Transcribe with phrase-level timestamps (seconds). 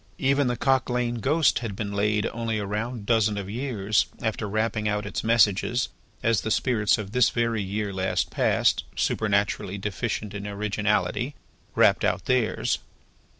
[0.17, 4.49] Even the Cock lane ghost had been laid only a round dozen of years, after
[4.49, 5.89] rapping out its messages,
[6.23, 11.35] as the spirits of this very year last past (supernaturally deficient in originality)
[11.75, 12.79] rapped out theirs.